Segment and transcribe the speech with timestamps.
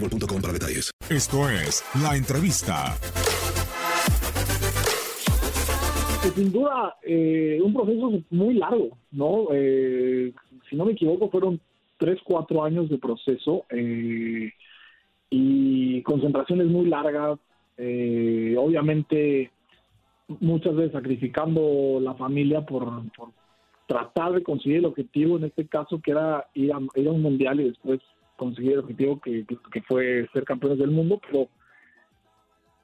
[0.00, 0.90] boostmobile.com para detalles.
[1.08, 2.96] Esto es La Entrevista.
[6.34, 9.46] sin duda eh, un proceso muy largo, ¿no?
[9.52, 10.32] Eh,
[10.68, 11.60] si no me equivoco, fueron
[11.98, 14.52] tres, cuatro años de proceso eh,
[15.30, 17.38] y concentraciones muy largas,
[17.78, 19.52] eh, obviamente
[20.40, 23.28] muchas veces sacrificando la familia por, por
[23.86, 27.22] tratar de conseguir el objetivo, en este caso que era ir a, ir a un
[27.22, 28.00] mundial y después
[28.36, 29.44] conseguir el objetivo que,
[29.88, 31.48] fue ser campeones del mundo, pero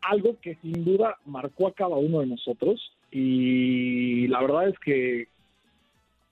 [0.02, 5.28] algo que sin duda marcó a cada uno de nosotros y la verdad es que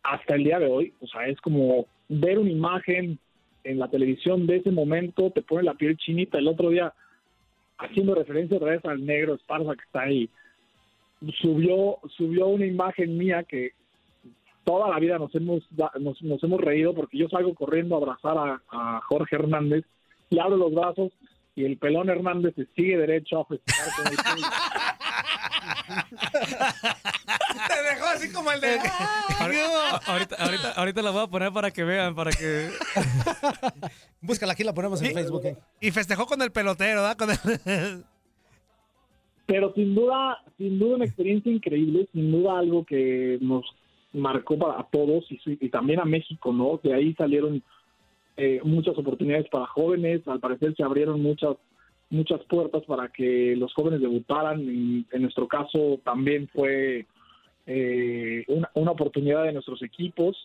[0.03, 3.19] hasta el día de hoy, o sea, es como ver una imagen
[3.65, 6.93] en la televisión de ese momento, te pone la piel chinita el otro día,
[7.79, 10.31] haciendo referencia otra vez al negro Esparza que está ahí,
[11.41, 13.73] subió, subió una imagen mía que
[14.71, 17.99] toda la vida nos hemos, da- nos, nos hemos reído porque yo salgo corriendo a
[17.99, 19.85] abrazar a, a Jorge Hernández
[20.31, 21.11] y abro los brazos
[21.57, 24.17] y el pelón Hernández se sigue derecho a festejar con el.
[27.69, 28.79] Te dejó así como el de.
[29.41, 32.69] Ahorita, ahorita, ahorita, ahorita la voy a poner para que vean, para que...
[34.21, 35.45] Búscala, aquí la ponemos en Facebook.
[35.45, 35.57] eh.
[35.81, 37.17] Y festejó con el pelotero, ¿verdad?
[37.17, 38.05] Con el-
[39.47, 43.65] pero sin duda, sin duda una experiencia increíble, sin duda algo que nos
[44.12, 46.81] marcó para todos y, también a México, ¿no?
[46.82, 47.62] De ahí salieron
[48.37, 51.56] eh, muchas oportunidades para jóvenes, al parecer se abrieron muchas
[52.12, 57.06] muchas puertas para que los jóvenes debutaran, en, en nuestro caso también fue
[57.66, 60.37] eh, una, una oportunidad de nuestros equipos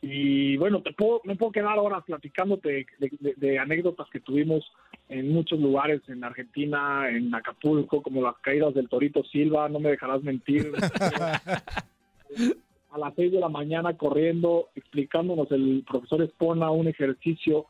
[0.00, 4.64] y bueno, te puedo, me puedo quedar ahora platicándote de- de anécdotas que tuvimos
[5.08, 9.90] en muchos lugares, en Argentina, en Acapulco, como las caídas del Torito Silva, no me
[9.90, 10.72] dejarás mentir.
[12.92, 17.66] a las seis de la mañana corriendo, explicándonos el profesor Espona un ejercicio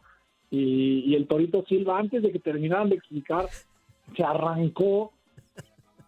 [0.50, 3.46] y, y el Torito Silva, antes de que terminaran de explicar,
[4.16, 5.12] se arrancó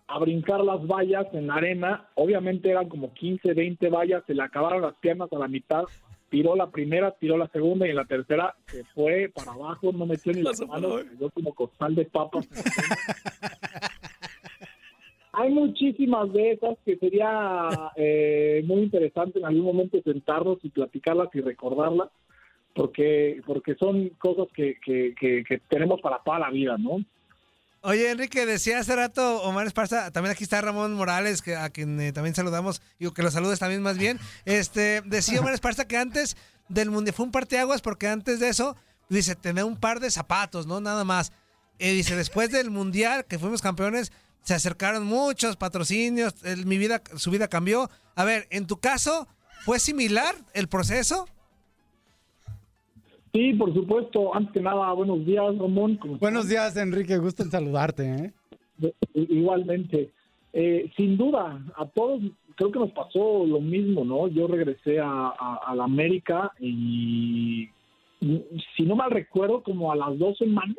[0.07, 2.09] a brincar las vallas en la arena.
[2.15, 5.85] Obviamente eran como 15, 20 vallas, se le acabaron las piernas a la mitad.
[6.29, 10.05] Tiró la primera, tiró la segunda y en la tercera se fue para abajo, no
[10.05, 12.49] metió ni las manos, quedó como costal de papas.
[15.37, 21.29] Hay muchísimas de esas que sería eh, muy interesante en algún momento sentarnos y platicarlas
[21.35, 22.09] y recordarlas,
[22.75, 27.05] porque porque son cosas que, que, que, tenemos para toda la vida, ¿no?
[27.83, 32.01] Oye, Enrique, decía hace rato Omar Esparza, también aquí está Ramón Morales, que a quien
[32.01, 34.19] eh, también saludamos, digo que lo saludes también más bien.
[34.45, 36.37] Este, decía Omar Esparza que antes
[36.69, 38.77] del mundial fue un parteaguas porque antes de eso,
[39.09, 40.81] dice, tenía un par de zapatos, ¿no?
[40.81, 41.33] Nada más.
[41.79, 44.13] Y dice, después del mundial, que fuimos campeones,
[44.44, 47.88] se acercaron muchos patrocinios, el- mi vida, su vida cambió.
[48.14, 49.26] A ver, en tu caso,
[49.64, 51.26] ¿fue similar el proceso?
[53.32, 54.35] Sí, por supuesto.
[54.35, 55.99] Antes que nada, buenos días, Ramón.
[56.20, 57.19] Buenos días, Enrique.
[57.19, 58.05] Gusto en saludarte.
[58.14, 58.32] ¿eh?
[59.14, 60.12] Igualmente.
[60.52, 62.23] Eh, sin duda, a todos
[62.55, 64.29] creo que nos pasó lo mismo, ¿no?
[64.29, 67.69] Yo regresé a, a, la América y,
[68.76, 70.76] si no mal recuerdo, como a las dos semanas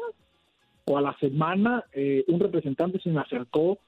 [0.86, 3.80] o a la semana, eh, un representante se me acercó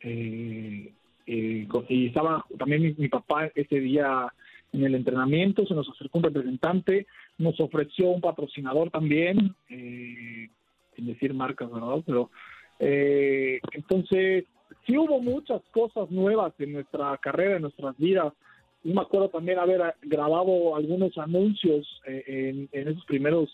[0.00, 0.92] eh,
[1.26, 4.28] eh, y estaba también mi, papá ese día
[4.72, 7.06] en el entrenamiento, se nos acercó un representante,
[7.38, 12.02] nos ofreció un patrocinador también, sin decir marcas, ¿verdad?
[12.04, 12.30] Pero
[12.78, 14.44] entonces
[14.86, 18.34] sí hubo muchas cosas nuevas en nuestra carrera, en nuestras vidas.
[18.82, 23.48] y me acuerdo también haber grabado algunos anuncios en, esos primeros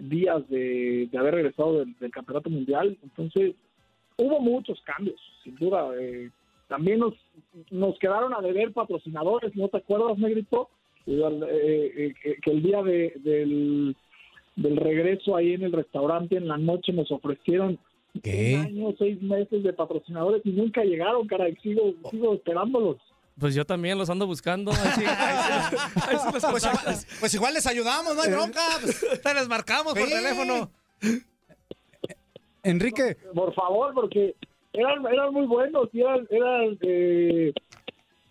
[0.00, 2.96] días de, haber regresado del, campeonato mundial.
[3.02, 3.54] Entonces,
[4.16, 5.90] hubo muchos cambios, sin duda.
[5.98, 6.30] Eh,
[6.68, 7.14] también nos,
[7.70, 10.68] nos quedaron a deber patrocinadores, ¿no te acuerdas, Negrito?
[11.06, 13.96] Eh, eh, que el día del,
[14.56, 17.78] del regreso ahí en el restaurante en la noche nos ofrecieron
[18.22, 18.56] ¿Qué?
[18.56, 22.98] un año, seis meses de patrocinadores y nunca llegaron, caray, sigo, sigo esperándolos.
[23.38, 24.72] Pues yo también los ando buscando.
[27.20, 28.60] pues, igual les ayudamos, no hay bronca.
[29.22, 30.70] Te les marcamos por teléfono.
[32.64, 33.16] Enrique.
[33.34, 34.34] Por favor, porque
[34.72, 37.52] eran, eran muy buenos y eran, eran eh,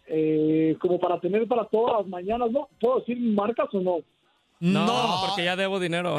[0.08, 2.68] eh, como para tener para todas las mañanas, ¿no?
[2.80, 4.00] ¿Puedo decir marcas o no?
[4.60, 6.18] No, porque ya debo dinero.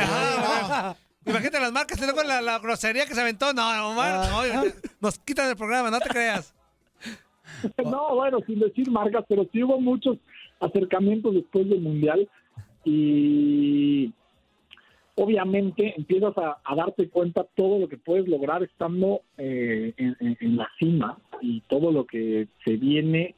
[1.27, 3.53] Imagínate las marcas y luego la, la, grosería que se aventó.
[3.53, 4.65] No, Omar, ah.
[5.01, 6.55] nos quitan el programa, no te creas.
[7.85, 10.19] no, bueno, sin decir marcas, pero sí hubo muchos
[10.61, 12.29] acercamientos después del Mundial
[12.85, 14.13] y
[15.17, 21.19] obviamente empiezas a, darte cuenta todo lo que puedes lograr estando eh, en, la cima
[21.41, 23.35] y todo lo que se viene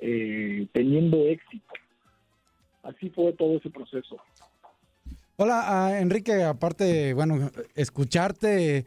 [0.00, 1.72] eh, teniendo éxito.
[2.82, 4.16] Así fue todo ese proceso.
[5.36, 8.84] Hola, Enrique, aparte, bueno, escucharte,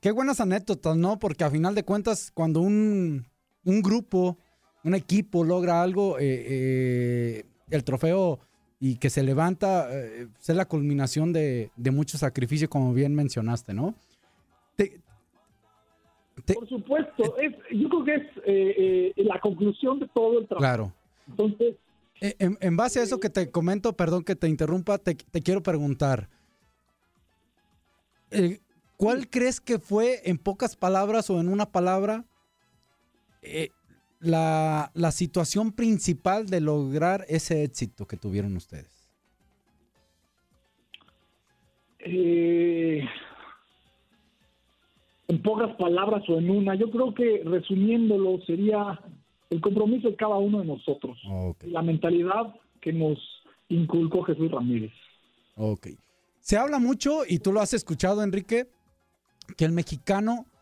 [0.00, 1.18] qué, buenas anécdotas, ¿no?
[1.18, 3.26] Porque a final de cuentas, cuando un,
[3.64, 4.36] grupo,
[4.82, 8.38] un equipo logra algo, eh, eh, el trofeo
[8.80, 13.94] y que se levanta, eh, es la culminación de, mucho sacrificio, como bien mencionaste, ¿no?
[16.52, 17.36] Por supuesto,
[17.70, 20.60] yo creo que es la conclusión de todo el trabajo.
[20.60, 20.92] Claro.
[21.28, 21.76] Entonces,
[22.20, 26.28] eh, en, base a eso que te comento, perdón que te interrumpa, te, quiero preguntar.
[28.30, 28.60] Eh,
[28.96, 32.24] ¿Cuál crees que fue, en pocas palabras o en una palabra,
[33.44, 33.70] eh,
[34.20, 38.92] la, situación principal de lograr ese éxito que tuvieron ustedes?
[45.26, 49.00] en pocas palabras o en una, yo creo que resumiéndolo sería
[49.48, 51.18] el compromiso de cada uno de nosotros.
[51.62, 53.18] La mentalidad que nos
[53.68, 54.92] inculcó Jesús Ramírez.
[55.56, 55.88] Ok.
[56.40, 58.68] Se habla mucho, y tú lo has escuchado, Enrique,
[59.56, 60.53] que el mexicano eh,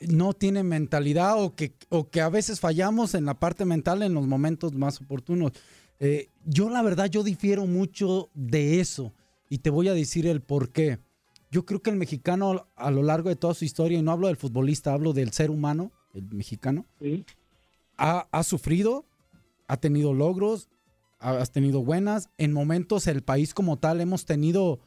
[0.00, 4.14] no tiene mentalidad o que, o que a veces fallamos en la parte mental en
[4.14, 5.52] los momentos más oportunos.
[6.00, 9.12] Eh, yo la verdad, yo difiero mucho de eso
[9.48, 10.98] y te voy a decir el por qué.
[11.50, 14.26] Yo creo que el mexicano a lo largo de toda su historia, y no hablo
[14.26, 17.24] del futbolista, hablo del ser humano, el mexicano, sí
[17.98, 19.04] ha, sufrido,
[19.66, 20.68] ha tenido logros,
[21.18, 22.30] has tenido buenas.
[22.38, 24.78] En momentos el país como tal hemos tenido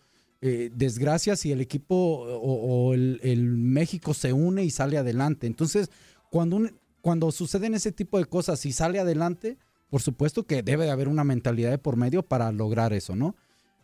[0.44, 5.46] eh, desgracias y el equipo o, el, México se une y sale adelante.
[5.46, 5.92] Entonces,
[6.32, 6.68] cuando,
[7.02, 9.58] cuando suceden ese tipo de cosas y sale adelante,
[9.92, 13.36] por supuesto que debe de haber una mentalidad de por medio para lograr eso, ¿no?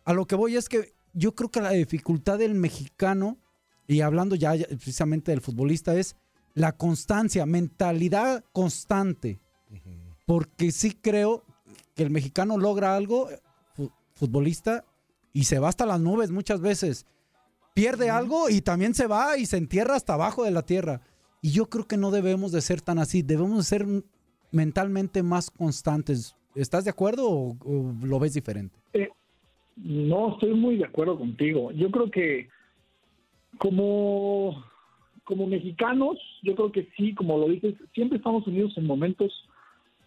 [0.04, 3.38] A lo que voy es que yo creo que la dificultad del mexicano,
[3.86, 6.16] y hablando ya precisamente del futbolista, es
[6.54, 9.38] la constancia, mentalidad constante.
[10.26, 11.44] Porque sí creo
[11.94, 13.28] que el mexicano logra algo,
[14.14, 14.84] futbolista,
[15.32, 17.06] y se va hasta las nubes muchas veces.
[17.74, 21.00] Pierde algo y también se va y se entierra hasta abajo de la tierra.
[21.42, 23.86] Y yo creo que no debemos de ser tan así, debemos de ser
[24.50, 26.36] mentalmente más constantes.
[26.54, 28.76] ¿Estás de acuerdo o, lo ves diferente?
[28.92, 29.08] Eh,
[29.76, 31.70] no, estoy muy de acuerdo contigo.
[31.72, 32.48] Yo creo que
[33.58, 34.64] como
[35.28, 39.30] como mexicanos, yo creo que sí, como lo dices, siempre estamos unidos en momentos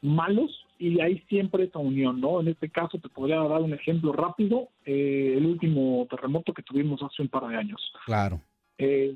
[0.02, 2.42] malos y ahí siempre esa unión, ¿no?
[2.42, 7.04] En este caso te podría dar un ejemplo rápido, eh, el último terremoto que tuvimos
[7.04, 7.94] hace un par de años.
[8.04, 8.42] Claro.
[8.80, 9.16] Eh,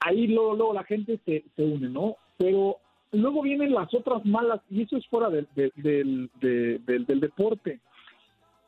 [0.00, 2.16] ahí luego, luego la gente se, se une, ¿no?
[2.36, 2.78] Pero
[3.12, 7.78] luego vienen las otras malas y eso es fuera del, del, del deporte.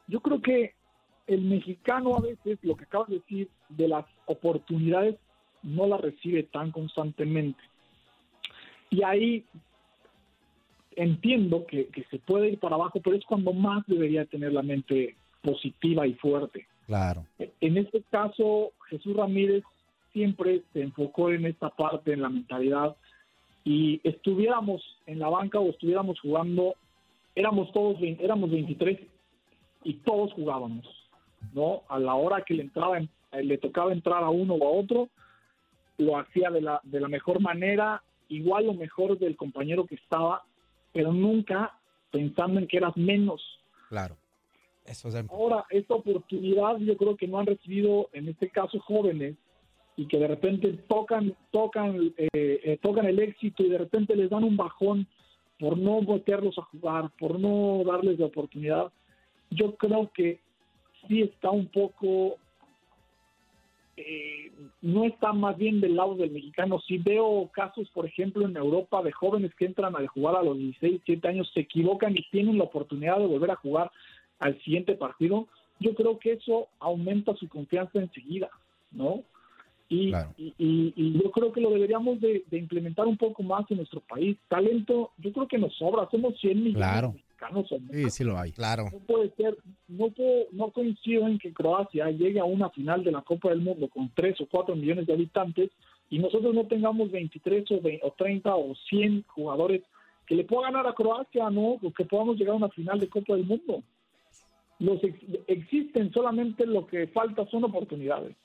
[0.07, 0.75] Yo creo que
[1.27, 5.17] el mexicano a veces, lo que acabas de decir, de las oportunidades
[5.65, 7.61] no la recibe tan constantemente.
[8.89, 9.45] Y ahí
[10.97, 15.15] entiendo que, se puede ir para abajo, pero es cuando más debería tener la mente
[15.43, 16.67] positiva y fuerte.
[16.87, 17.25] Claro.
[17.61, 19.63] En este caso, Jesús Ramírez
[20.13, 22.97] siempre se enfocó en esta parte, en la mentalidad,
[23.65, 26.75] y estuviéramos en la banca o estuviéramos jugando,
[27.35, 28.99] éramos todos, éramos 23
[29.85, 30.87] y todos jugábamos,
[31.53, 31.83] ¿no?
[31.89, 33.11] A la hora que le entraba, en-
[33.43, 35.09] le tocaba entrar a uno o a otro,
[35.99, 40.45] lo hacía de la, de la mejor manera, igual lo mejor del compañero que estaba,
[40.97, 41.79] pero nunca
[42.11, 43.43] pensando en que eras menos.
[43.91, 44.17] Claro.
[44.87, 49.37] Eso es Ahora, esta oportunidad yo creo que no han recibido, en este caso, jóvenes
[49.95, 54.31] y que de repente tocan, tocan, eh, eh, tocan el éxito y de repente les
[54.31, 55.07] dan un bajón
[55.59, 58.91] por no meterlos a jugar, por no darles la oportunidad.
[59.51, 60.41] Yo creo que
[61.07, 62.39] sí está un poco,
[63.97, 66.79] eh, no está más bien del lado del mexicano.
[66.81, 70.57] Si veo casos, por ejemplo, en Europa de jóvenes que entran a jugar a los
[70.59, 73.91] 16, 17 años, se equivocan y tienen la oportunidad de volver a jugar
[74.39, 75.47] al siguiente partido,
[75.81, 78.51] yo creo que eso aumenta su confianza enseguida,
[78.91, 79.23] ¿no?
[79.89, 83.71] Y, y, y- y yo creo que lo deberíamos de, de implementar un poco más
[83.71, 84.37] en nuestro país.
[84.49, 87.13] Talento, yo creo que nos sobra, somos 100 millones Claro.
[87.13, 87.67] de mexicanos.
[87.91, 88.53] Sí, sí lo hay.
[88.53, 88.85] Claro.
[88.93, 89.57] no puede ser,
[89.89, 93.61] no puedo- no coincido en que Croacia llegue a una final de la Copa del
[93.61, 95.71] Mundo con 3 o 4 millones de habitantes
[96.11, 99.83] y nosotros no tengamos 23 o, 20 o 30 o 100 jugadores
[100.27, 101.79] que le puedan ganar a Croacia, ¿no?
[101.83, 103.83] O que podamos llegar a una final de Copa del Mundo.
[104.79, 108.37] Los ex- existen, solamente lo que falta son oportunidades.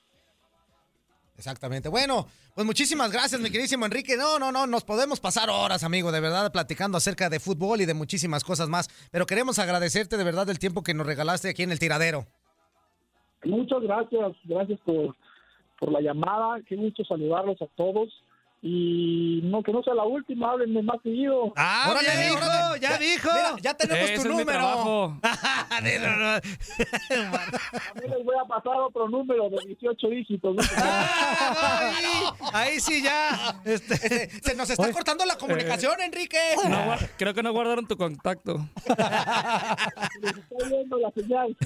[1.42, 1.90] Exactamente.
[1.90, 4.16] Bueno, pues muchísimas gracias, mi queridísimo Enrique.
[4.16, 7.86] No, no, no, nos podemos pasar horas, amigo, de verdad, platicando acerca de fútbol y
[7.86, 8.90] de muchísimas cosas más.
[9.12, 12.28] Pero queremos agradecerte de verdad el tiempo que nos regalaste aquí en el tiradero.
[13.44, 15.16] Muchas gracias, gracias por,
[15.80, 18.10] por la llamada, qué gusto saludarlos a todos
[18.64, 21.52] y no que no sea la última, háblenme más seguido.
[21.56, 23.30] ¡Ah, órale, ya dijo, ya dijo.
[23.34, 25.18] Mira, ya tenemos Ese tu número.
[25.24, 25.90] A mí
[28.08, 30.56] les voy a pasar otro número de 18 dígitos.
[30.56, 30.62] ¿no?
[32.54, 33.60] Ahí sí ya.
[33.66, 36.38] Este, se nos está cortando la comunicación, Enrique.
[36.70, 38.60] No guar- creo que no guardaron tu contacto.
[38.86, 41.58] Estoy viendo la señal.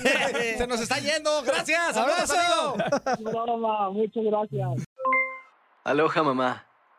[0.58, 1.44] Se nos está yendo.
[1.44, 1.98] Gracias.
[1.98, 2.36] Abrazo.
[2.40, 3.32] amigo.
[3.32, 4.86] Broma, muchas gracias.
[5.84, 6.66] Aloha mamá,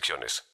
[0.00, 0.44] restricciones.